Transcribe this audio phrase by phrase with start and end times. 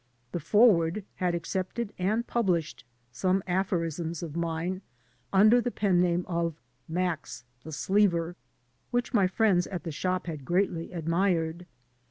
[0.31, 4.81] The Forward had accepted and pubUshed some aphorisms of mine
[5.31, 8.33] under the pen name of "Max the Sleever,"
[8.89, 11.67] which my friends at the shop had greatly admired.